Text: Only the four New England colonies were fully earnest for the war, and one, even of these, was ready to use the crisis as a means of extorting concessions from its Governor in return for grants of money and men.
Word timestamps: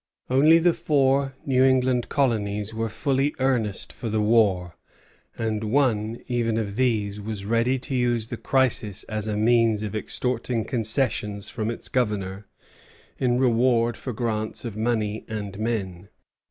Only 0.31 0.57
the 0.57 0.73
four 0.73 1.35
New 1.45 1.63
England 1.63 2.09
colonies 2.09 2.73
were 2.73 2.89
fully 2.89 3.35
earnest 3.37 3.93
for 3.93 4.09
the 4.09 4.19
war, 4.19 4.75
and 5.37 5.65
one, 5.65 6.17
even 6.25 6.57
of 6.57 6.75
these, 6.75 7.21
was 7.21 7.45
ready 7.45 7.77
to 7.77 7.93
use 7.93 8.25
the 8.29 8.37
crisis 8.37 9.03
as 9.03 9.27
a 9.27 9.37
means 9.37 9.83
of 9.83 9.95
extorting 9.95 10.65
concessions 10.65 11.51
from 11.51 11.69
its 11.69 11.87
Governor 11.87 12.47
in 13.19 13.37
return 13.37 13.93
for 13.93 14.11
grants 14.11 14.65
of 14.65 14.75
money 14.75 15.23
and 15.27 15.59
men. 15.59 16.09